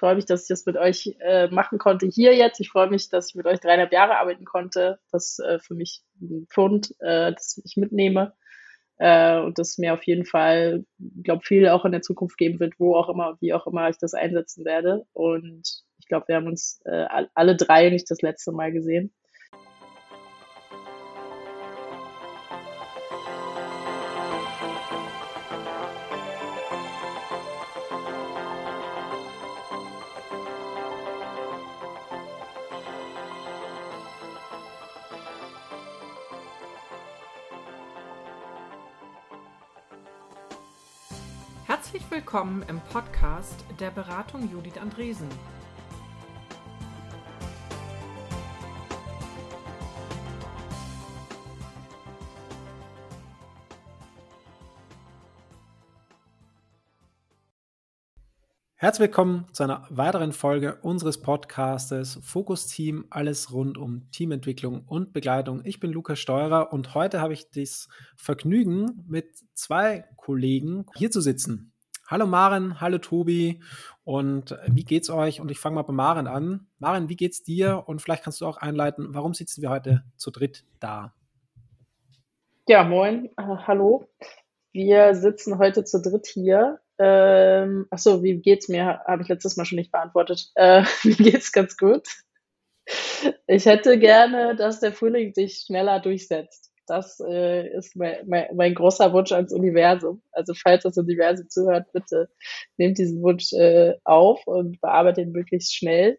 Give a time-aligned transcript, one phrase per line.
[0.00, 2.58] freue mich, dass ich das mit euch äh, machen konnte hier jetzt.
[2.58, 4.98] Ich freue mich, dass ich mit euch dreieinhalb Jahre arbeiten konnte.
[5.12, 8.32] Das ist äh, für mich ein Pfund, äh, das ich mitnehme.
[8.96, 10.84] Äh, und das mir auf jeden Fall,
[11.22, 13.98] glaube viel auch in der Zukunft geben wird, wo auch immer, wie auch immer ich
[13.98, 15.06] das einsetzen werde.
[15.12, 19.12] Und ich glaube, wir haben uns äh, alle drei nicht das letzte Mal gesehen.
[42.32, 45.26] Willkommen im Podcast der Beratung Judith Andresen.
[58.76, 65.12] Herzlich willkommen zu einer weiteren Folge unseres Podcastes Fokus Team, alles rund um Teamentwicklung und
[65.12, 65.62] Begleitung.
[65.64, 71.20] Ich bin Lukas Steurer und heute habe ich das Vergnügen, mit zwei Kollegen hier zu
[71.20, 71.69] sitzen.
[72.10, 73.60] Hallo Maren, hallo Tobi
[74.02, 75.40] und wie geht's euch?
[75.40, 76.66] Und ich fange mal bei Maren an.
[76.80, 77.84] Maren, wie geht's dir?
[77.86, 81.14] Und vielleicht kannst du auch einleiten, warum sitzen wir heute zu dritt da?
[82.66, 84.08] Ja, moin, äh, hallo.
[84.72, 86.80] Wir sitzen heute zu dritt hier.
[86.98, 89.02] Ähm, achso, wie geht's mir?
[89.06, 90.50] Habe ich letztes Mal schon nicht beantwortet.
[90.56, 92.08] Äh, mir geht's ganz gut.
[93.46, 96.69] Ich hätte gerne, dass der Frühling sich schneller durchsetzt.
[96.90, 100.22] Das äh, ist mein, mein, mein, großer Wunsch ans Universum.
[100.32, 102.28] Also falls das Universum zuhört, bitte
[102.78, 106.18] nehmt diesen Wunsch äh, auf und bearbeitet ihn möglichst schnell.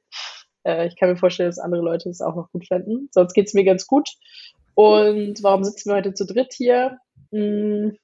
[0.64, 3.10] Äh, ich kann mir vorstellen, dass andere Leute es auch noch gut finden.
[3.12, 4.08] Sonst geht es mir ganz gut.
[4.74, 7.00] Und warum sitzen wir heute zu dritt hier?
[7.34, 7.98] Hm,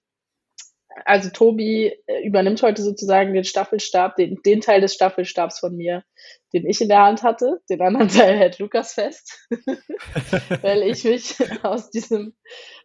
[1.05, 6.03] also Tobi äh, übernimmt heute sozusagen den Staffelstab, den, den Teil des Staffelstabs von mir,
[6.53, 7.59] den ich in der Hand hatte.
[7.69, 9.47] Den anderen Teil hält Lukas fest,
[10.61, 12.33] weil ich mich aus diesem,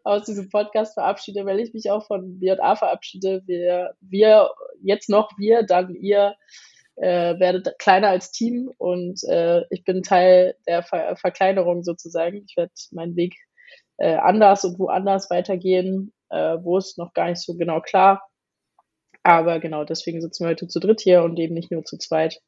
[0.05, 3.43] aus diesem Podcast verabschiede, weil ich mich auch von BA verabschiede.
[3.47, 4.51] Wir, wir,
[4.83, 6.35] jetzt noch wir, dann ihr,
[6.97, 12.45] äh, werdet kleiner als Team und äh, ich bin Teil der Ver Verkleinerung sozusagen.
[12.47, 13.35] Ich werde meinen Weg
[13.97, 18.29] äh, anders und woanders weitergehen äh, wo ist noch gar nicht so genau klar.
[19.23, 22.41] Aber genau, deswegen sitzen wir heute zu dritt hier und eben nicht nur zu zweit,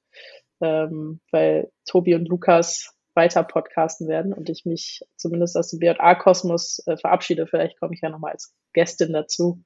[0.60, 6.82] ähm, weil Tobi und Lukas weiter podcasten werden und ich mich zumindest aus dem BA-Kosmos
[6.86, 7.46] äh, verabschiede.
[7.46, 9.62] Vielleicht komme ich ja nochmal als Gästin dazu.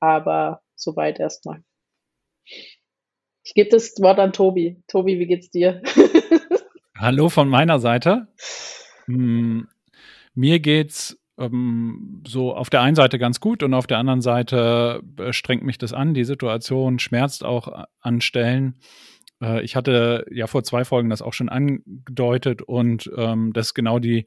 [0.00, 1.62] Aber soweit erstmal.
[3.44, 4.82] Ich gebe das Wort an Tobi.
[4.86, 5.82] Tobi, wie geht's dir?
[6.96, 8.28] Hallo von meiner Seite.
[9.04, 9.68] Hm,
[10.34, 15.02] mir geht's ähm, so auf der einen Seite ganz gut und auf der anderen Seite
[15.18, 16.14] äh, strengt mich das an.
[16.14, 18.76] Die Situation schmerzt auch an Stellen.
[19.42, 23.98] Äh, ich hatte ja vor zwei Folgen das auch schon angedeutet und ähm, das genau
[23.98, 24.26] die,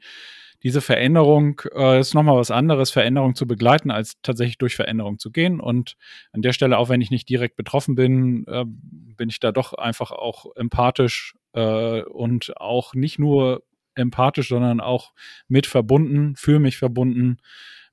[0.64, 5.32] diese Veränderung äh, ist nochmal was anderes, Veränderung zu begleiten, als tatsächlich durch Veränderung zu
[5.32, 5.60] gehen.
[5.60, 5.96] Und
[6.32, 9.74] an der Stelle, auch wenn ich nicht direkt betroffen bin, äh, bin ich da doch
[9.74, 13.64] einfach auch empathisch äh, und auch nicht nur
[14.02, 15.14] empathisch, sondern auch
[15.48, 17.38] mit verbunden, für mich verbunden.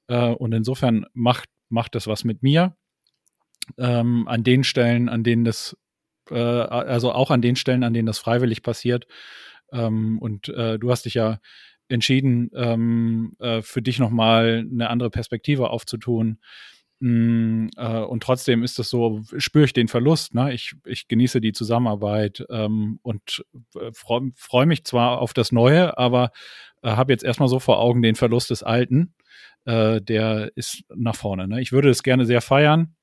[0.08, 2.76] Äh, und insofern macht, macht das was mit mir.
[3.76, 5.76] Ähm, an den Stellen, an denen das,
[6.30, 9.06] äh, also auch an den Stellen, an denen das freiwillig passiert.
[9.72, 11.38] Ähm, und äh, du hast dich ja
[11.88, 16.38] entschieden, ähm, äh, für dich nochmal eine andere Perspektive aufzutun.
[17.00, 20.34] Mm, äh, und trotzdem ist das so, spüre ich den Verlust.
[20.34, 20.52] Ne?
[20.52, 23.44] Ich, ich genieße die Zusammenarbeit ähm, und
[23.76, 26.32] äh, freue freu mich zwar auf das Neue, aber
[26.82, 29.14] äh, habe jetzt erstmal so vor Augen den Verlust des Alten.
[29.64, 31.46] Äh, der ist nach vorne.
[31.46, 31.60] Ne?
[31.60, 32.96] Ich würde es gerne sehr feiern.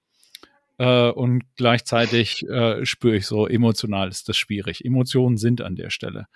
[0.78, 4.84] Äh, und gleichzeitig äh, spüre ich so, emotional ist das schwierig.
[4.84, 6.28] Emotionen sind an der Stelle.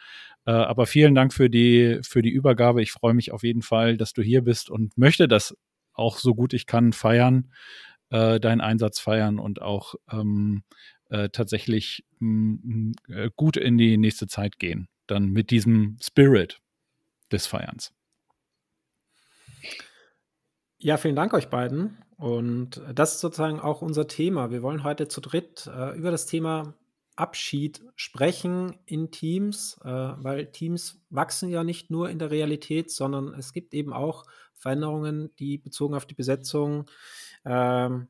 [0.45, 2.81] aber vielen Dank für die, für die Übergabe.
[2.81, 5.55] Ich freue mich auf jeden Fall, dass du hier bist und möchte das
[5.99, 7.51] auch so gut ich kann feiern,
[8.09, 10.63] äh, deinen Einsatz feiern und auch ähm,
[11.09, 14.87] äh, tatsächlich mh, äh, gut in die nächste Zeit gehen.
[15.07, 16.59] Dann mit diesem Spirit
[17.31, 17.93] des Feierns.
[20.77, 21.97] Ja, vielen Dank euch beiden.
[22.17, 24.51] Und das ist sozusagen auch unser Thema.
[24.51, 26.73] Wir wollen heute zu dritt äh, über das Thema
[27.19, 33.33] Abschied sprechen in Teams, äh, weil Teams wachsen ja nicht nur in der Realität, sondern
[33.33, 36.89] es gibt eben auch Veränderungen, die bezogen auf die Besetzung
[37.45, 38.07] ähm,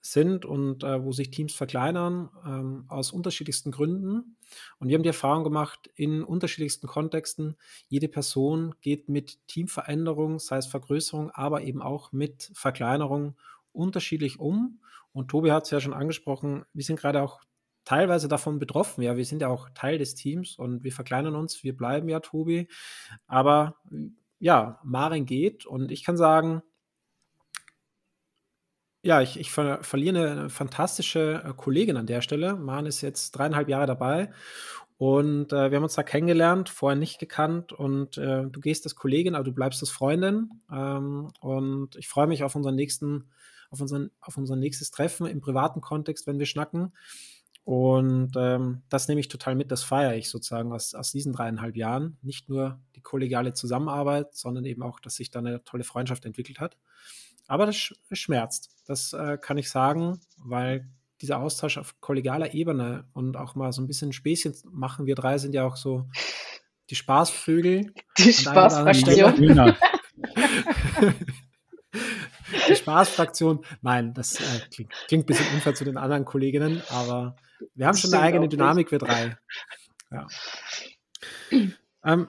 [0.00, 4.36] sind und äh, wo sich Teams verkleinern ähm, aus unterschiedlichsten Gründen.
[4.78, 7.56] Und wir haben die Erfahrung gemacht, in unterschiedlichsten Kontexten,
[7.88, 13.36] jede Person geht mit Teamveränderung, sei es Vergrößerung, aber eben auch mit Verkleinerung
[13.72, 14.80] unterschiedlich um.
[15.12, 17.40] Und Tobi hat es ja schon angesprochen, wir sind gerade auch
[17.84, 19.02] teilweise davon betroffen.
[19.02, 21.62] Ja, wir sind ja auch Teil des Teams und wir verkleinern uns.
[21.62, 22.68] Wir bleiben ja, Tobi.
[23.26, 23.76] Aber
[24.38, 26.62] ja, Maren geht und ich kann sagen,
[29.02, 32.56] ja, ich, ich ver verliere eine fantastische äh, Kollegin an der Stelle.
[32.56, 34.30] Maren ist jetzt dreieinhalb Jahre dabei
[34.96, 38.94] und äh, wir haben uns da kennengelernt, vorher nicht gekannt und äh, du gehst als
[38.94, 40.62] Kollegin, aber du bleibst als Freundin.
[40.72, 43.30] Ähm, und ich freue mich auf unseren nächsten,
[43.70, 46.92] auf unseren, auf unser nächstes Treffen im privaten Kontext, wenn wir schnacken.
[47.64, 51.76] Und ähm, das nehme ich total mit, das feiere ich sozusagen aus, aus diesen dreieinhalb
[51.76, 52.18] Jahren.
[52.20, 56.60] Nicht nur die kollegiale Zusammenarbeit, sondern eben auch, dass sich da eine tolle Freundschaft entwickelt
[56.60, 56.76] hat.
[57.46, 60.88] Aber das schmerzt, das äh, kann ich sagen, weil
[61.22, 65.06] dieser Austausch auf kollegialer Ebene und auch mal so ein bisschen Späßchen machen.
[65.06, 66.06] Wir drei sind ja auch so
[66.90, 67.94] die Spaßvögel.
[68.18, 69.74] Die Spaßfraktion.
[72.68, 73.64] die Spaßfraktion.
[73.82, 77.36] Nein, das äh, klingt, klingt ein bisschen unfair zu den anderen Kolleginnen, aber
[77.74, 79.36] wir haben schon eine eigene Dynamik, wir drei.
[80.10, 80.26] Ja.
[82.04, 82.28] Ähm,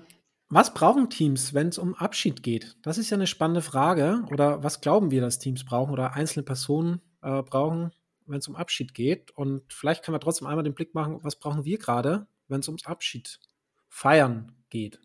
[0.49, 2.77] was brauchen Teams, wenn es um Abschied geht?
[2.81, 4.23] Das ist ja eine spannende Frage.
[4.31, 7.91] Oder was glauben wir, dass Teams brauchen oder einzelne Personen äh, brauchen?
[8.27, 9.31] wenn es um Abschied geht.
[9.31, 12.67] Und vielleicht können wir trotzdem einmal den Blick machen, was brauchen wir gerade, wenn es
[12.67, 13.39] ums Abschied
[13.87, 14.99] feiern geht.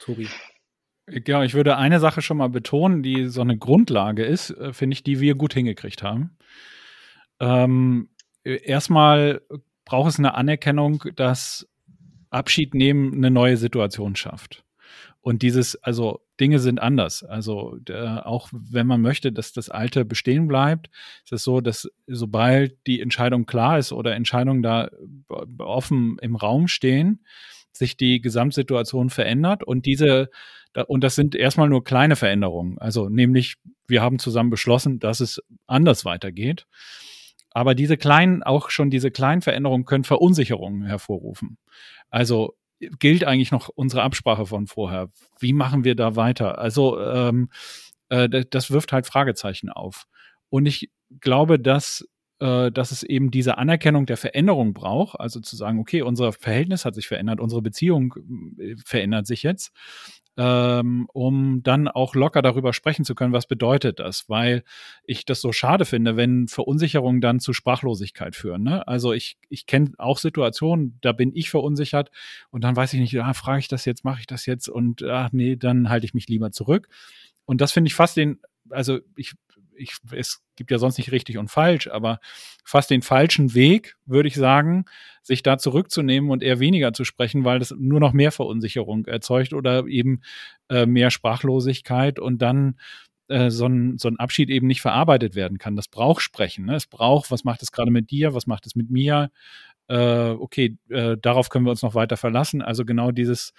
[0.00, 0.28] Tobi.
[1.26, 4.94] Ja, ich würde eine Sache schon mal betonen, die so eine Grundlage ist, äh, finde
[4.94, 6.36] ich, die wir gut hingekriegt haben.
[7.40, 8.08] Ähm,
[8.44, 9.42] erstmal
[9.84, 11.68] braucht es eine Anerkennung, dass
[12.30, 14.64] Abschied nehmen eine neue Situation schafft.
[15.20, 17.22] Und dieses, also Dinge sind anders.
[17.22, 20.90] Also äh, auch wenn man möchte, dass das Alte bestehen bleibt,
[21.24, 24.90] ist es so, dass sobald die Entscheidung klar ist oder Entscheidungen da
[25.58, 27.24] offen im Raum stehen,
[27.70, 30.28] sich die Gesamtsituation verändert und diese
[30.86, 32.78] und das sind erstmal nur kleine Veränderungen.
[32.78, 33.56] Also nämlich,
[33.86, 36.66] wir haben zusammen beschlossen, dass es anders weitergeht.
[37.54, 41.58] Aber diese kleinen, auch schon diese kleinen Veränderungen können Verunsicherungen hervorrufen.
[42.10, 42.54] Also
[42.98, 45.08] gilt eigentlich noch unsere Absprache von vorher?
[45.38, 46.58] Wie machen wir da weiter?
[46.58, 47.50] Also ähm,
[48.08, 50.06] äh, das wirft halt Fragezeichen auf.
[50.48, 50.90] Und ich
[51.20, 52.04] glaube, dass
[52.40, 56.84] äh, dass es eben diese Anerkennung der Veränderung braucht, also zu sagen, okay, unser Verhältnis
[56.84, 58.14] hat sich verändert, unsere Beziehung
[58.58, 59.72] äh, verändert sich jetzt
[60.36, 64.64] ähm, um dann auch locker darüber sprechen zu können, was bedeutet das, weil
[65.04, 68.62] ich das so schade finde, wenn Verunsicherungen dann zu Sprachlosigkeit führen.
[68.62, 68.86] Ne?
[68.88, 72.10] Also ich, ich kenne auch Situationen, da bin ich verunsichert
[72.50, 75.02] und dann weiß ich nicht, ah, frage ich das jetzt, mache ich das jetzt und
[75.02, 76.88] ach nee, dann halte ich mich lieber zurück.
[77.44, 78.40] Und das finde ich fast den,
[78.70, 79.34] also ich
[79.82, 82.20] ich, es gibt ja sonst nicht richtig und falsch, aber
[82.64, 84.84] fast den falschen Weg, würde ich sagen,
[85.22, 89.52] sich da zurückzunehmen und eher weniger zu sprechen, weil das nur noch mehr Verunsicherung erzeugt
[89.52, 90.22] oder eben
[90.68, 92.76] äh, mehr Sprachlosigkeit und dann
[93.28, 95.76] äh, so, ein, so ein Abschied eben nicht verarbeitet werden kann.
[95.76, 96.66] Das braucht Sprechen.
[96.66, 96.76] Ne?
[96.76, 99.30] Es braucht, was macht es gerade mit dir, was macht es mit mir?
[99.88, 102.62] Äh, okay, äh, darauf können wir uns noch weiter verlassen.
[102.62, 103.52] Also genau dieses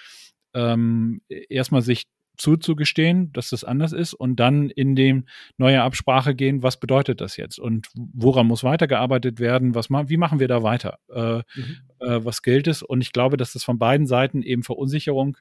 [0.54, 2.06] ähm, erstmal sich
[2.38, 5.26] zuzugestehen, dass das anders ist und dann in dem
[5.58, 10.40] neue Absprache gehen, was bedeutet das jetzt und woran muss weitergearbeitet werden, was wie machen
[10.40, 11.78] wir da weiter, äh, mhm.
[12.00, 15.38] äh, was gilt es und ich glaube, dass das von beiden Seiten eben Verunsicherung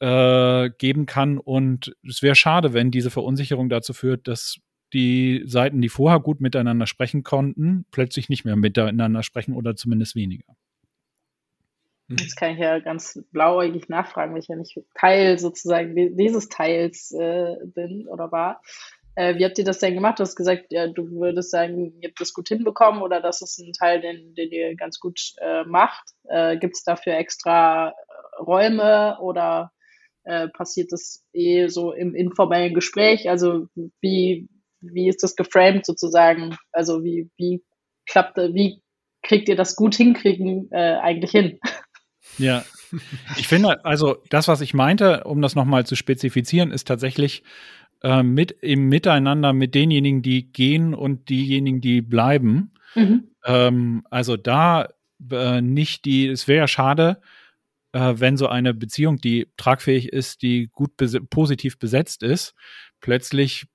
[0.00, 4.58] äh, geben kann und es wäre schade, wenn diese Verunsicherung dazu führt, dass
[4.92, 10.16] die Seiten, die vorher gut miteinander sprechen konnten, plötzlich nicht mehr miteinander sprechen oder zumindest
[10.16, 10.44] weniger.
[12.10, 12.16] Mhm.
[12.18, 17.12] Jetzt kann ich ja ganz blauäugig nachfragen, weil ich ja nicht Teil sozusagen dieses Teils
[17.12, 18.60] äh, bin oder war.
[19.14, 20.18] Äh, wie habt ihr das denn gemacht?
[20.18, 23.58] Du hast gesagt, ja, du würdest sagen, ihr habt das gut hinbekommen oder das ist
[23.58, 26.10] ein Teil, den, den ihr ganz gut äh, macht.
[26.24, 27.92] Äh, Gibt es dafür extra äh,
[28.40, 29.72] Räume oder
[30.24, 33.28] äh, passiert das eh so im informellen Gespräch?
[33.30, 33.66] Also
[34.00, 34.48] wie,
[34.80, 36.56] wie ist das geframed sozusagen?
[36.72, 37.64] Also wie, wie
[38.06, 38.82] klappt, wie
[39.22, 41.60] kriegt ihr das gut hinkriegen äh, eigentlich hin?
[42.38, 42.64] Ja,
[43.36, 47.42] ich finde, also das, was ich meinte, um das nochmal zu spezifizieren, ist tatsächlich
[48.02, 52.72] äh, mit im Miteinander mit denjenigen, die gehen und diejenigen, die bleiben.
[52.94, 53.28] Mhm.
[53.44, 54.88] Ähm, also da
[55.30, 57.20] äh, nicht die, es wäre ja schade,
[57.92, 62.54] äh, wenn so eine Beziehung, die tragfähig ist, die gut bes positiv besetzt ist,
[63.00, 63.66] plötzlich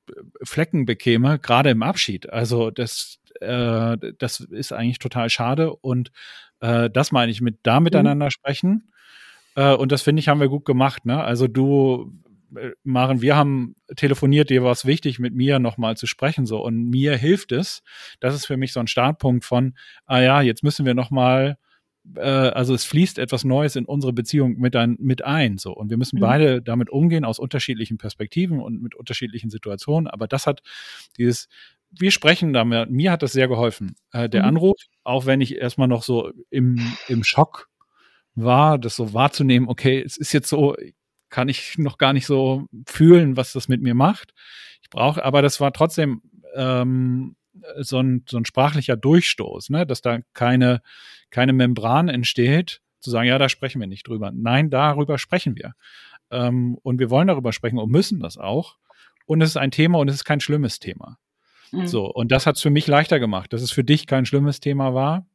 [0.44, 2.30] Flecken bekäme, gerade im Abschied.
[2.30, 6.12] Also das, äh, das ist eigentlich total schade und
[6.60, 8.32] äh, das meine ich mit da miteinander mhm.
[8.32, 8.92] sprechen.
[9.56, 11.06] Äh, und das finde ich, haben wir gut gemacht.
[11.06, 11.24] Ne?
[11.24, 12.14] Also du,
[12.56, 16.46] äh, Maren, wir haben telefoniert, dir war es wichtig, mit mir nochmal zu sprechen.
[16.46, 16.64] So.
[16.64, 17.84] Und mir hilft es.
[18.20, 19.76] Das ist für mich so ein Startpunkt von,
[20.06, 21.58] ah ja, jetzt müssen wir nochmal
[22.16, 25.58] äh, also es fließt etwas Neues in unsere Beziehung mit, ein, mit ein.
[25.58, 25.74] So.
[25.74, 26.22] Und wir müssen mhm.
[26.22, 30.08] beide damit umgehen aus unterschiedlichen Perspektiven und mit unterschiedlichen Situationen.
[30.08, 30.62] Aber das hat
[31.18, 31.48] dieses
[32.00, 32.90] wir sprechen damit.
[32.90, 33.96] Mir hat das sehr geholfen.
[34.12, 34.50] Äh, der mhm.
[34.50, 37.70] Anruf, auch wenn ich erstmal noch so im, im Schock
[38.36, 40.76] war, das so wahrzunehmen, okay, es ist jetzt so,
[41.30, 44.34] kann ich noch gar nicht so fühlen, was das mit mir macht.
[44.82, 46.22] Ich brauche, aber das war trotzdem
[46.56, 47.36] ähm,
[47.80, 49.86] so, ein, so ein sprachlicher Durchstoß, ne?
[49.86, 50.82] dass da keine,
[51.30, 54.32] keine Membran entsteht, zu sagen, ja, da sprechen wir nicht drüber.
[54.34, 55.74] Nein, darüber sprechen wir.
[56.32, 58.78] Ähm, und wir wollen darüber sprechen und müssen das auch.
[59.26, 61.18] Und es ist ein Thema und es ist kein schlimmes Thema.
[61.76, 61.88] Mhm.
[61.88, 64.60] So, und das hat es für mich leichter gemacht, dass es für dich kein schlimmes
[64.60, 65.26] Thema war.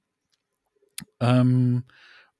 [1.20, 1.84] Ähm,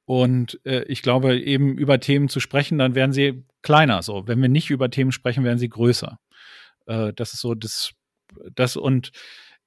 [0.05, 4.03] und äh, ich glaube, eben über Themen zu sprechen, dann werden sie kleiner.
[4.03, 6.19] So, wenn wir nicht über Themen sprechen, werden sie größer.
[6.87, 7.93] Äh, das ist so das,
[8.55, 9.13] das und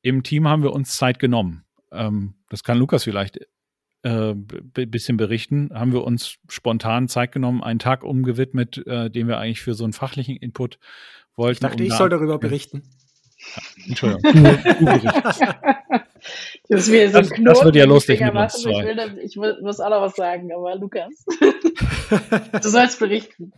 [0.02, 1.64] im Team haben wir uns Zeit genommen.
[1.92, 3.40] Ähm, das kann Lukas vielleicht
[4.04, 9.38] äh, bisschen berichten, haben wir uns spontan Zeit genommen, einen Tag umgewidmet, äh, den wir
[9.38, 10.78] eigentlich für so einen fachlichen Input
[11.36, 11.54] wollten.
[11.54, 12.84] Ich dachte, um ich soll darüber berichten.
[13.88, 14.22] Entschuldigung.
[16.70, 18.70] Das, so das, das, wird ja lustig mit uns zwei.
[19.22, 21.26] Ich, will, ich muss auch noch was sagen, aber Lukas,
[22.62, 23.52] du sollst berichten.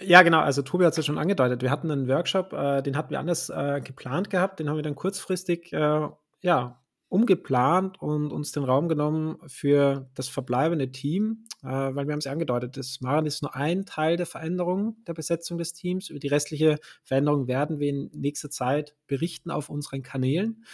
[0.00, 0.38] Ja, genau.
[0.38, 1.62] Also Tobi hat es ja schon angedeutet.
[1.62, 4.60] Wir hatten einen Workshop, äh, den hatten wir anders äh, geplant gehabt.
[4.60, 6.08] Den haben wir dann kurzfristig äh,
[6.42, 6.78] ja,
[7.14, 12.24] umgeplant und uns den Raum genommen für das verbleibende Team, äh, weil wir haben es
[12.24, 16.10] ja angedeutet, das Maren ist nur ein Teil der Veränderung der Besetzung des Teams.
[16.10, 20.64] Über die restliche Veränderung werden wir in nächster Zeit berichten auf unseren Kanälen.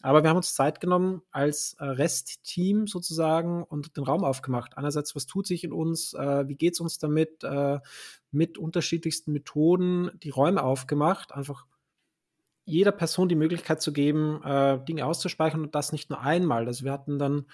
[0.00, 4.78] Aber wir haben uns Zeit genommen als äh, Restteam sozusagen und den Raum aufgemacht.
[4.78, 6.14] Einerseits, was tut sich in uns?
[6.14, 7.44] Äh, wie geht es uns damit?
[7.44, 7.80] Äh,
[8.30, 11.66] mit unterschiedlichsten Methoden die Räume aufgemacht, einfach
[12.64, 16.66] jeder Person die Möglichkeit zu geben, äh, Dinge auszuspeichern und das nicht nur einmal.
[16.66, 17.46] Also wir hatten dann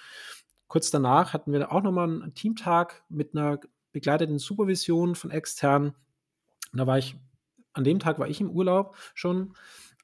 [0.69, 3.59] kurz danach hatten wir auch nochmal einen Teamtag mit einer
[3.93, 5.95] begleiteten Supervision von externen.
[6.73, 7.17] Da war ich,
[7.73, 9.55] an dem Tag war ich im Urlaub schon,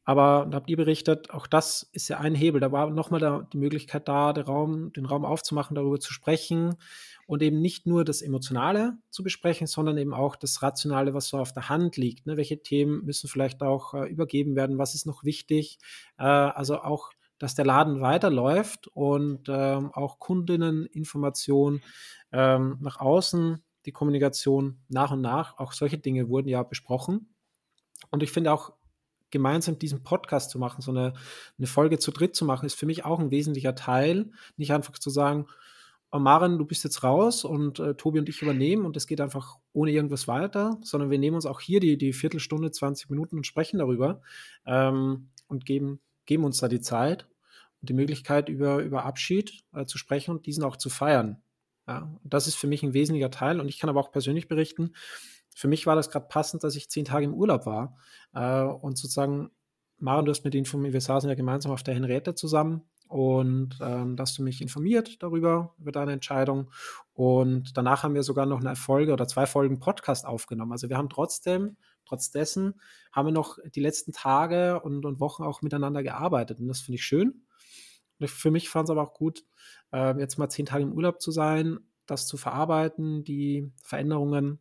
[0.07, 2.61] aber da habt ihr berichtet, auch das ist ja ein Hebel.
[2.61, 6.77] Da war nochmal die Möglichkeit da, den Raum, den Raum aufzumachen, darüber zu sprechen
[7.27, 11.39] und eben nicht nur das Emotionale zu besprechen, sondern eben auch das Rationale, was so
[11.39, 12.25] auf der Hand liegt.
[12.25, 12.37] Ne?
[12.37, 14.79] Welche Themen müssen vielleicht auch äh, übergeben werden?
[14.79, 15.79] Was ist noch wichtig?
[16.19, 17.11] Äh, also auch,
[17.41, 21.83] dass der Laden weiterläuft und ähm, auch Kundinneninformation
[22.31, 27.35] ähm, nach außen, die Kommunikation nach und nach, auch solche Dinge wurden ja besprochen.
[28.11, 28.73] Und ich finde auch,
[29.31, 31.15] gemeinsam diesen Podcast zu machen, so eine,
[31.59, 34.31] eine Folge zu dritt zu machen, ist für mich auch ein wesentlicher Teil.
[34.57, 35.47] Nicht einfach zu sagen,
[36.13, 39.21] oh Maren, du bist jetzt raus und äh, Tobi und ich übernehmen und es geht
[39.21, 43.37] einfach ohne irgendwas weiter, sondern wir nehmen uns auch hier die, die Viertelstunde, 20 Minuten
[43.37, 44.23] und sprechen darüber
[44.67, 47.29] ähm, und geben, geben uns da die Zeit
[47.81, 51.43] und die Möglichkeit, über, über Abschied äh, zu sprechen und diesen auch zu feiern.
[51.89, 54.93] Ja, das ist für mich ein wesentlicher Teil und ich kann aber auch persönlich berichten,
[55.57, 57.97] für mich war das gerade passend, dass ich zehn Tage im Urlaub war
[58.35, 59.51] äh, und sozusagen
[59.99, 62.83] Maren, du hast mit denen von mir, wir saßen ja gemeinsam auf der Henriette zusammen
[63.09, 66.71] und ähm, dass du mich informiert darüber, über deine Entscheidung.
[67.15, 70.73] Und danach haben wir sogar noch eine Folge oder zwei Folgen Podcast aufgenommen.
[70.73, 72.79] Also wir haben trotzdem, trotz dessen,
[73.11, 76.61] haben wir noch die letzten Tage und, und Wochen auch miteinander gearbeitet.
[76.61, 77.47] Und das finde ich schön.
[78.19, 79.47] Und für mich fand es aber auch gut,
[79.93, 84.61] äh, jetzt mal zehn Tage im Urlaub zu sein, das zu verarbeiten, die Veränderungen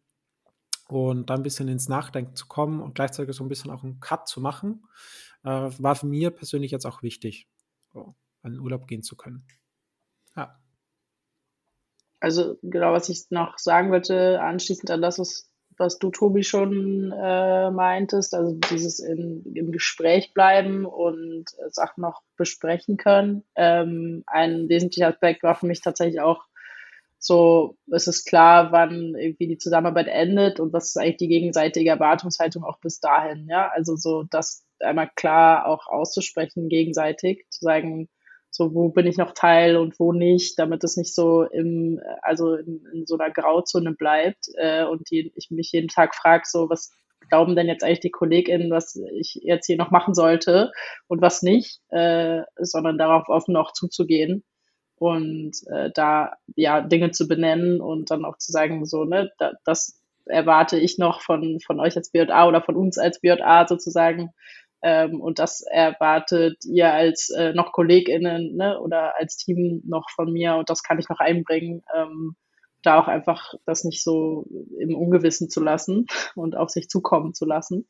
[0.87, 3.99] und dann ein bisschen ins Nachdenken zu kommen und gleichzeitig so ein bisschen auch einen
[3.99, 4.85] Cut zu machen,
[5.43, 7.47] äh, war für mir persönlich jetzt auch wichtig.
[7.93, 9.45] So den Urlaub gehen zu können.
[10.35, 10.59] Ja.
[12.19, 17.11] Also genau, was ich noch sagen wollte, anschließend an das, was, was du, Tobi, schon
[17.11, 23.43] äh, meintest, also dieses in, im Gespräch bleiben und Sachen noch besprechen können.
[23.55, 26.45] Ähm, ein wesentlicher Aspekt war für mich tatsächlich auch
[27.25, 31.89] so, es ist klar, wann irgendwie die Zusammenarbeit endet und was ist eigentlich die gegenseitige
[31.89, 33.67] Erwartungshaltung auch bis dahin, ja.
[33.73, 38.09] Also so das einmal klar auch auszusprechen, gegenseitig, zu sagen,
[38.51, 42.53] so wo bin ich noch Teil und wo nicht, damit es nicht so im, also
[42.53, 46.69] in, in so einer Grauzone bleibt äh, und die, ich mich jeden Tag frage, so
[46.69, 46.91] was
[47.27, 50.71] glauben denn jetzt eigentlich die KollegInnen, was ich jetzt hier noch machen sollte
[51.07, 54.43] und was nicht, äh, sondern darauf offen auch zuzugehen
[54.97, 59.53] und äh, da ja Dinge zu benennen und dann auch zu sagen, so, ne, da,
[59.65, 64.31] das erwarte ich noch von, von euch als BJA oder von uns als BJA sozusagen,
[64.85, 70.31] ähm, und das erwartet ihr als äh, noch KollegInnen ne, oder als Team noch von
[70.31, 71.81] mir und das kann ich noch einbringen.
[71.95, 72.35] Ähm,
[72.83, 74.45] da auch einfach das nicht so
[74.79, 77.87] im Ungewissen zu lassen und auf sich zukommen zu lassen.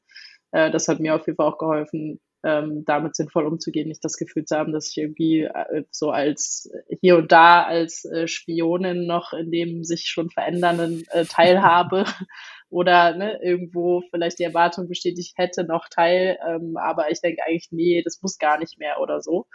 [0.51, 4.17] Äh, das hat mir auf jeden Fall auch geholfen, ähm, damit sinnvoll umzugehen, nicht das
[4.17, 6.69] Gefühl zu haben, dass ich irgendwie äh, so als
[7.01, 12.05] hier und da als äh, Spionin noch in dem sich schon verändernden äh, teilhabe
[12.69, 17.41] oder ne, irgendwo vielleicht die Erwartung besteht, ich hätte noch Teil, ähm, aber ich denke
[17.43, 19.47] eigentlich, nee, das muss gar nicht mehr oder so.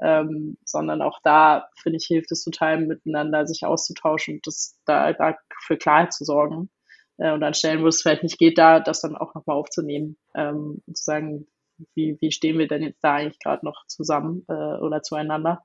[0.00, 5.12] Ähm, sondern auch da, finde ich, hilft es total miteinander, sich auszutauschen und das, da,
[5.12, 6.70] da für Klarheit zu sorgen.
[7.16, 10.16] Äh, und an Stellen, wo es vielleicht nicht geht, da das dann auch nochmal aufzunehmen
[10.36, 11.48] ähm, und zu sagen,
[11.94, 15.64] wie, wie stehen wir denn jetzt da eigentlich gerade noch zusammen äh, oder zueinander.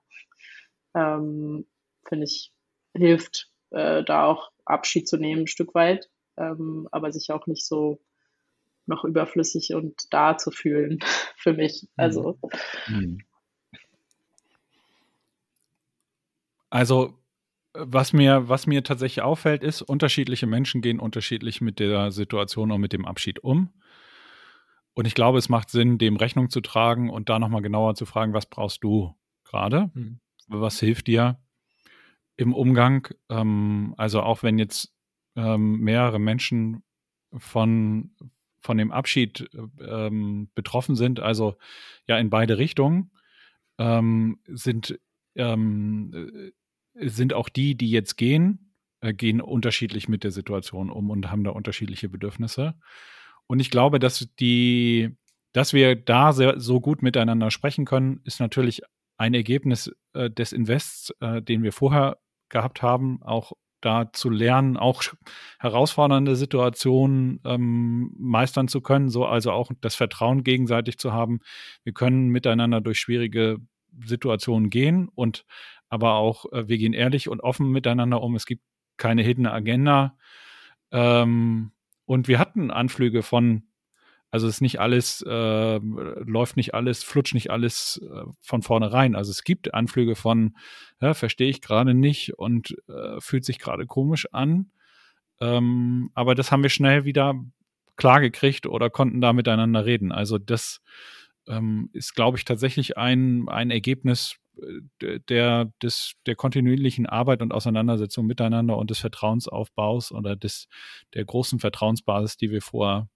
[0.95, 1.67] Ähm,
[2.07, 2.53] finde ich,
[2.95, 7.65] hilft äh, da auch Abschied zu nehmen, ein Stück weit, ähm, aber sich auch nicht
[7.65, 7.99] so
[8.85, 10.99] noch überflüssig und da zu fühlen
[11.37, 11.87] für mich.
[11.95, 12.39] Also.
[12.87, 13.19] Mhm.
[16.69, 17.17] Also
[17.73, 22.81] was mir, was mir tatsächlich auffällt, ist, unterschiedliche Menschen gehen unterschiedlich mit der Situation und
[22.81, 23.73] mit dem Abschied um.
[24.93, 28.05] Und ich glaube, es macht Sinn, dem Rechnung zu tragen und da nochmal genauer zu
[28.05, 29.91] fragen, was brauchst du gerade?
[29.93, 30.19] Mhm.
[30.47, 31.39] Was hilft dir
[32.37, 33.07] im Umgang?
[33.29, 34.93] Ähm, also auch wenn jetzt
[35.35, 36.83] ähm, mehrere Menschen
[37.35, 38.15] von,
[38.59, 41.55] von dem Abschied ähm, betroffen sind, also
[42.07, 43.11] ja in beide Richtungen,
[43.79, 44.99] ähm, sind
[45.35, 46.51] ähm,
[46.95, 51.43] sind auch die, die jetzt gehen, äh, gehen unterschiedlich mit der Situation um und haben
[51.43, 52.75] da unterschiedliche Bedürfnisse.
[53.47, 55.15] Und ich glaube, dass die,
[55.53, 58.81] dass wir da sehr, so gut miteinander sprechen können, ist natürlich
[59.17, 62.17] ein Ergebnis äh, des Invests, äh, den wir vorher
[62.49, 65.03] gehabt haben, auch da zu lernen, auch
[65.59, 71.41] herausfordernde Situationen ähm, meistern zu können, so also auch das Vertrauen gegenseitig zu haben.
[71.83, 73.57] Wir können miteinander durch schwierige
[74.05, 75.45] Situationen gehen und
[75.89, 78.35] aber auch äh, wir gehen ehrlich und offen miteinander um.
[78.35, 78.63] Es gibt
[78.97, 80.17] keine Hidden Agenda.
[80.91, 81.71] Ähm,
[82.13, 83.63] und wir hatten Anflüge von,
[84.29, 89.15] also es ist nicht alles, äh, läuft nicht alles, flutscht nicht alles äh, von vornherein.
[89.15, 90.55] Also es gibt Anflüge von,
[91.01, 94.69] ja, verstehe ich gerade nicht und äh, fühlt sich gerade komisch an.
[95.41, 97.33] Ähm, aber das haben wir schnell wieder
[97.95, 100.11] klar gekriegt oder konnten da miteinander reden.
[100.11, 100.81] Also das
[101.47, 104.35] ähm, ist, glaube ich, tatsächlich ein, ein Ergebnis
[105.29, 110.67] der, des, der kontinuierlichen Arbeit und Auseinandersetzung miteinander und des Vertrauensaufbaus oder des,
[111.13, 113.09] der großen Vertrauensbasis, die wir vorher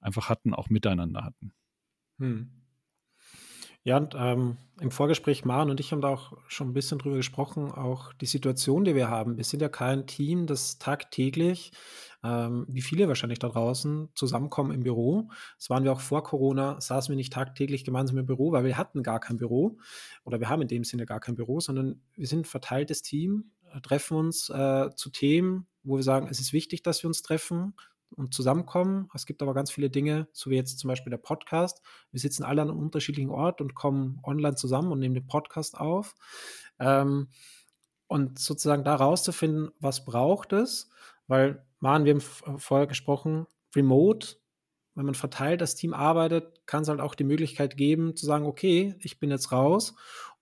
[0.00, 1.52] einfach hatten, auch miteinander hatten.
[2.18, 2.50] Hm.
[3.86, 7.14] Ja, und ähm, im Vorgespräch, Maren und ich haben da auch schon ein bisschen drüber
[7.14, 9.36] gesprochen, auch die Situation, die wir haben.
[9.36, 11.70] Wir sind ja kein Team, das tagtäglich,
[12.24, 15.28] ähm, wie viele wahrscheinlich da draußen, zusammenkommen im Büro.
[15.56, 18.76] Das waren wir auch vor Corona, saßen wir nicht tagtäglich gemeinsam im Büro, weil wir
[18.76, 19.78] hatten gar kein Büro
[20.24, 23.52] oder wir haben in dem Sinne gar kein Büro, sondern wir sind ein verteiltes Team,
[23.72, 27.22] äh, treffen uns äh, zu Themen, wo wir sagen, es ist wichtig, dass wir uns
[27.22, 27.74] treffen,
[28.14, 29.08] und zusammenkommen.
[29.14, 31.82] Es gibt aber ganz viele Dinge, so wie jetzt zum Beispiel der Podcast.
[32.12, 35.78] Wir sitzen alle an einem unterschiedlichen Ort und kommen online zusammen und nehmen den Podcast
[35.78, 36.14] auf.
[36.78, 37.28] Ähm,
[38.06, 40.90] und sozusagen da rauszufinden, was braucht es,
[41.26, 44.36] weil, Maren, wir haben vorher gesprochen, remote,
[44.94, 48.46] wenn man verteilt das Team arbeitet, kann es halt auch die Möglichkeit geben, zu sagen,
[48.46, 49.94] okay, ich bin jetzt raus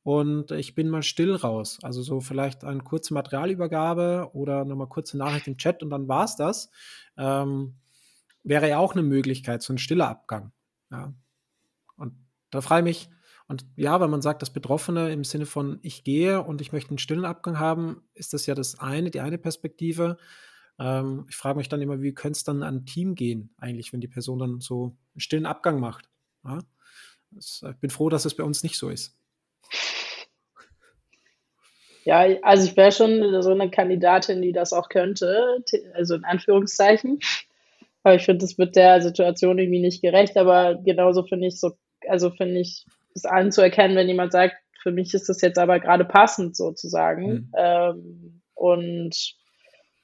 [0.04, 1.78] und ich bin mal still raus.
[1.82, 6.24] Also so vielleicht eine kurze Materialübergabe oder nochmal kurze Nachricht im Chat und dann war
[6.24, 6.70] es das.
[7.16, 7.74] Ähm,
[8.44, 10.52] wäre ja auch eine Möglichkeit, so ein stiller Abgang.
[10.90, 11.14] Ja.
[11.96, 12.12] Und
[12.50, 13.14] da frage ich mich,
[13.46, 16.90] und ja, wenn man sagt, das Betroffene im Sinne von ich gehe und ich möchte
[16.90, 20.18] einen stillen Abgang haben, ist das ja das eine, die eine Perspektive.
[20.78, 23.94] Ähm, ich frage mich dann immer, wie könnte es dann an ein Team gehen, eigentlich,
[23.94, 26.10] wenn die Person dann so einen stillen Abgang macht.
[26.44, 26.58] Ja?
[27.38, 29.18] Ich bin froh, dass es bei uns nicht so ist.
[32.04, 35.62] Ja, also ich wäre schon so eine Kandidatin, die das auch könnte,
[35.94, 37.18] also in Anführungszeichen.
[38.02, 40.36] Aber ich finde, das wird der Situation irgendwie nicht gerecht.
[40.36, 41.72] Aber genauso finde ich so,
[42.06, 46.04] also finde ich es anzuerkennen, wenn jemand sagt, für mich ist das jetzt aber gerade
[46.04, 47.26] passend sozusagen.
[47.26, 47.52] Mhm.
[47.56, 49.34] Ähm, und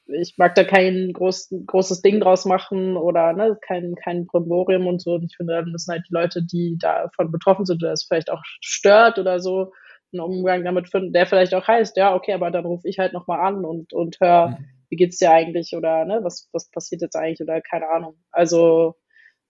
[0.06, 5.02] ich mag da kein groß, großes Ding draus machen oder ne, kein, kein Brimborium und
[5.02, 5.14] so.
[5.14, 8.30] Und ich finde, dann müssen halt die Leute, die davon betroffen sind oder es vielleicht
[8.30, 9.72] auch stört oder so,
[10.12, 13.12] einen Umgang damit finden, der vielleicht auch heißt, ja, okay, aber dann rufe ich halt
[13.12, 14.66] nochmal an und, und hör, mhm.
[14.88, 18.16] wie geht's dir eigentlich oder ne, was, was passiert jetzt eigentlich oder keine Ahnung.
[18.30, 18.96] Also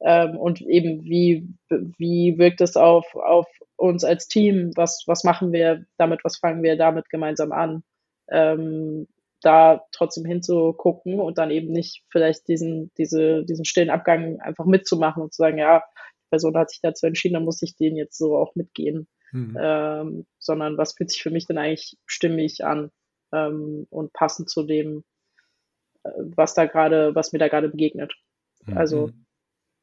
[0.02, 3.46] ähm, und eben wie, wie wirkt es auf, auf
[3.76, 7.82] uns als Team, was, was machen wir damit, was fangen wir damit gemeinsam an.
[8.30, 9.06] Ähm,
[9.42, 15.22] da trotzdem hinzugucken und dann eben nicht vielleicht diesen, diese, diesen stillen Abgang einfach mitzumachen
[15.22, 15.82] und zu sagen, ja,
[16.18, 19.56] die Person hat sich dazu entschieden, dann muss ich den jetzt so auch mitgehen mhm.
[19.60, 22.90] ähm, sondern was fühlt sich für mich denn eigentlich stimmig an
[23.32, 25.04] ähm, und passend zu dem,
[26.04, 28.14] äh, was da gerade, was mir da gerade begegnet.
[28.66, 28.76] Mhm.
[28.76, 29.10] Also,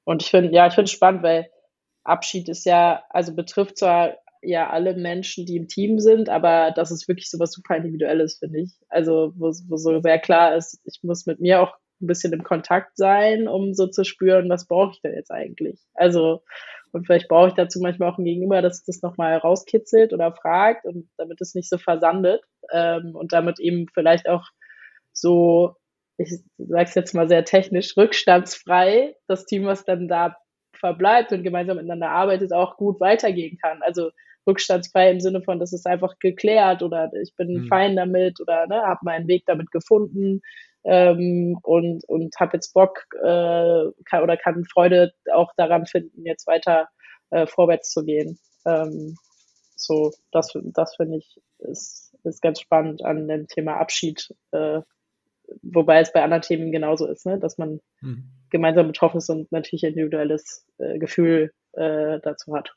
[0.04, 1.50] und ich finde, ja, ich finde es spannend, weil
[2.04, 6.92] Abschied ist ja, also betrifft zwar ja alle Menschen, die im Team sind, aber das
[6.92, 8.72] ist wirklich so was super Individuelles, finde ich.
[8.90, 12.44] Also, wo, wo so sehr klar ist, ich muss mit mir auch ein bisschen im
[12.44, 15.80] Kontakt sein, um so zu spüren, was brauche ich denn jetzt eigentlich?
[15.96, 16.44] Also,
[16.98, 20.86] und vielleicht brauche ich dazu manchmal auch ein Gegenüber, dass das nochmal rauskitzelt oder fragt
[20.86, 24.46] und damit es nicht so versandet ähm, und damit eben vielleicht auch
[25.14, 25.76] so,
[26.18, 30.38] ich sage es jetzt mal sehr technisch, rückstandsfrei das Team, was dann da
[30.74, 33.84] verbleibt und gemeinsam miteinander arbeitet, auch gut weitergehen kann.
[33.84, 34.10] Also
[34.48, 37.68] rückstandsfrei im Sinne von, das ist einfach geklärt oder ich bin mhm.
[37.68, 40.42] fein damit oder ne, habe meinen Weg damit gefunden
[40.88, 46.48] ähm, und, und habe jetzt Bock äh, kann, oder kann Freude auch daran finden, jetzt
[46.48, 46.88] weiter
[47.30, 48.40] äh, vorwärts zu gehen.
[48.66, 49.18] Ähm,
[49.76, 54.82] so, das, das finde ich ist, ist ganz spannend an dem Thema Abschied, äh,
[55.62, 57.38] wobei es bei anderen Themen genauso ist, ne?
[57.38, 58.32] dass man mhm.
[58.50, 62.74] gemeinsam betroffen ist und natürlich individuelles äh, Gefühl äh, dazu hat.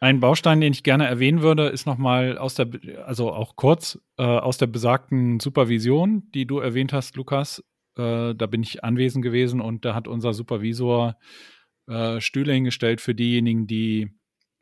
[0.00, 2.68] Ein Baustein, den ich gerne erwähnen würde, ist nochmal aus der,
[3.04, 7.64] also auch kurz, äh, aus der besagten Supervision, die du erwähnt hast, Lukas.
[7.96, 11.16] Äh, da bin ich anwesend gewesen und da hat unser Supervisor
[11.88, 14.12] äh, Stühle hingestellt für diejenigen, die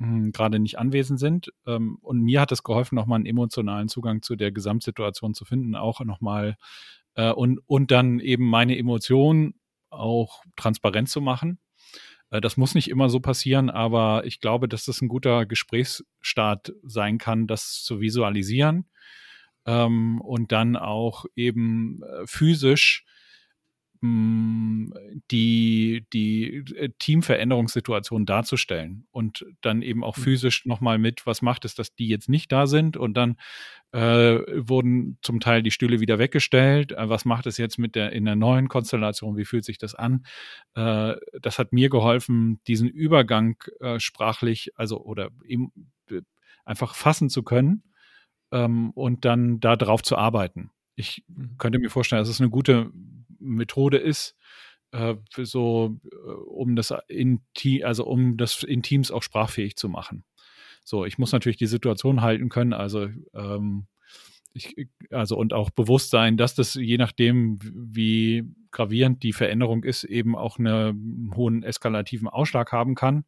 [0.01, 1.53] hm, gerade nicht anwesend sind.
[1.66, 5.77] Ähm, und mir hat es geholfen, nochmal einen emotionalen Zugang zu der Gesamtsituation zu finden,
[5.77, 6.57] auch nochmal
[7.14, 11.59] äh, und, und dann eben meine Emotionen auch transparent zu machen
[12.30, 17.18] das muss nicht immer so passieren, aber ich glaube, dass das ein guter Gesprächsstart sein
[17.18, 18.86] kann, das zu visualisieren
[19.64, 23.06] ähm, und dann auch eben äh, physisch
[24.02, 30.22] die, die äh, Teamveränderungssituation darzustellen und dann eben auch mhm.
[30.22, 33.37] physisch nochmal mit, was macht es, dass die jetzt nicht da sind und dann
[33.92, 36.92] äh, wurden zum Teil die Stühle wieder weggestellt.
[36.92, 39.37] Äh, was macht es jetzt mit der in der neuen Konstellation?
[39.37, 40.26] Wie fühlt sich das an?
[40.74, 45.72] Äh, das hat mir geholfen, diesen Übergang äh, sprachlich, also oder eben,
[46.11, 46.22] äh,
[46.64, 47.85] einfach fassen zu können
[48.52, 50.70] ähm, und dann da drauf zu arbeiten.
[50.96, 51.56] Ich mhm.
[51.59, 52.90] könnte mir vorstellen, dass es eine gute
[53.38, 54.37] Methode ist,
[54.92, 57.40] äh, so, äh, um das in
[57.83, 60.25] also um das in Teams auch sprachfähig zu machen.
[60.85, 63.87] So, ich muss natürlich die Situation halten können, also ähm,
[64.55, 70.05] ich, also und auch bewusst sein, dass das je nachdem, wie gravierend die Veränderung ist,
[70.05, 73.25] eben auch eine, einen hohen eskalativen Ausschlag haben kann.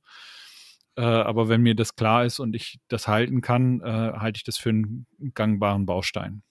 [0.96, 4.44] Äh, aber wenn mir das klar ist und ich das halten kann, äh, halte ich
[4.44, 6.42] das für einen gangbaren Baustein.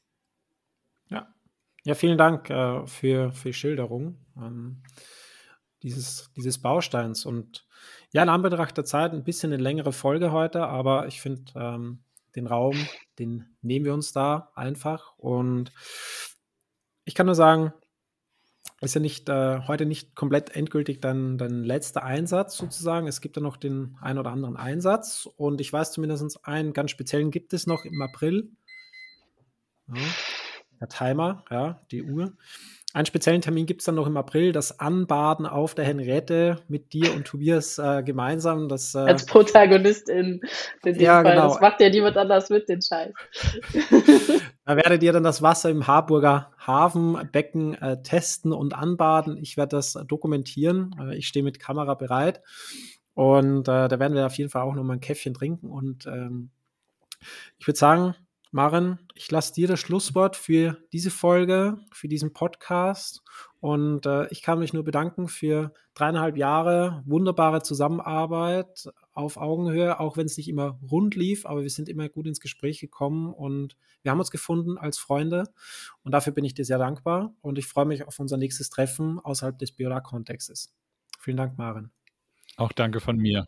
[1.88, 4.84] Ja, vielen Dank äh, für, für die Schilderung ähm,
[5.84, 7.26] dieses, dieses Bausteins.
[7.26, 7.66] Und
[8.12, 12.00] ja, in Anbetracht der Zeit ein bisschen eine längere Folge heute, aber ich finde, ähm,
[12.36, 12.76] den Raum,
[13.20, 15.18] den nehmen wir uns da einfach.
[15.18, 15.72] Und
[17.06, 17.72] ich kann nur sagen,
[18.82, 23.08] ist ja nicht äh, heute nicht komplett endgültig dein, dein letzter Einsatz sozusagen.
[23.08, 26.92] Es gibt ja noch den ein oder anderen Einsatz und ich weiß zumindest einen ganz
[26.92, 28.52] speziellen gibt es noch im April.
[29.88, 30.02] Ja
[30.80, 32.34] der Timer, ja, die Uhr.
[32.94, 36.94] Einen speziellen Termin gibt es dann noch im April, das Anbaden auf der Henriette mit
[36.94, 38.70] dir und Tobias äh, gemeinsam.
[38.70, 40.42] Das, äh, Als Protagonistin.
[40.84, 41.36] In ja, Fall.
[41.36, 41.50] Genau.
[41.50, 43.14] Das macht ja niemand anders mit, den Scheiß.
[44.66, 49.38] da werdet ihr dann das Wasser im Harburger Hafenbecken äh, testen und anbaden.
[49.38, 50.96] Ich werde das dokumentieren.
[51.00, 52.42] Äh, ich stehe mit Kamera bereit.
[53.14, 55.70] Und äh, da werden wir auf jeden Fall auch noch mal ein Käffchen trinken.
[55.70, 56.52] Und ähm,
[57.60, 58.16] ich würde sagen,
[58.52, 63.22] Maren, ich lasse dir das Schlusswort für diese Folge, für diesen Podcast.
[63.60, 70.16] Und äh, ich kann mich nur bedanken für dreieinhalb Jahre wunderbare Zusammenarbeit auf Augenhöhe, auch
[70.16, 73.76] wenn es nicht immer rund lief, aber wir sind immer gut ins Gespräch gekommen und
[74.04, 75.46] wir haben uns gefunden als Freunde.
[76.04, 79.20] Und dafür bin ich dir sehr dankbar und ich freue mich auf unser nächstes Treffen
[79.20, 80.74] außerhalb des Biola-Kontextes.
[81.20, 81.92] Vielen Dank, Maren.
[82.58, 83.46] Auch danke von mir.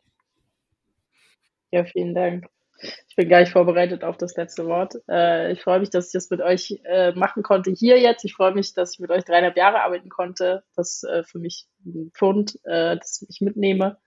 [1.72, 2.48] Ja, vielen Dank.
[2.82, 4.96] Ich bin gar nicht vorbereitet auf das letzte Wort.
[5.10, 8.24] Äh, ich freue mich, dass ich das mit euch äh, machen konnte hier jetzt.
[8.24, 10.64] Ich freue mich, dass ich mit euch dreieinhalb Jahre arbeiten konnte.
[10.76, 13.98] Das äh, für mich ein Pfund, äh, das ich mitnehme.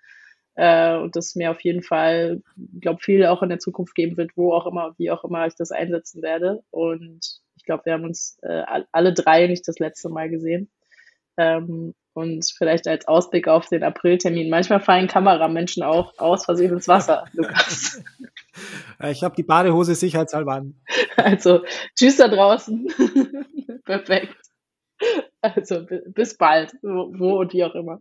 [0.55, 2.43] Äh, und das mir auf jeden Fall,
[2.81, 5.55] glaube viel auch in der Zukunft geben wird, wo auch immer, wie auch immer ich
[5.55, 6.63] das einsetzen werde.
[6.71, 10.71] Und ich glaube, wir haben uns äh, alle drei nicht das letzte Mal gesehen.
[11.37, 14.51] Ähm, und vielleicht als Ausblick auf den Apriltermin.
[14.51, 18.03] Manchmal fallen Kameramenschen auch aus Versehen ins Wasser, Lukas.
[19.05, 20.75] Ich habe die Badehose sicherheitshalber an.
[21.17, 21.65] Also,
[21.97, 22.89] tschüss da draußen.
[23.85, 24.37] Perfekt.
[25.41, 28.01] Also, bis bald, wo und wie auch immer.